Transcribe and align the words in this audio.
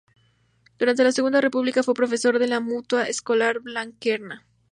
Durante 0.79 1.03
la 1.03 1.11
Segunda 1.11 1.41
República 1.41 1.83
fue 1.83 1.93
profesor 1.93 2.41
en 2.41 2.49
la 2.49 2.59
Mutua 2.59 3.03
Escolar 3.03 3.59
Blanquerna. 3.59 4.47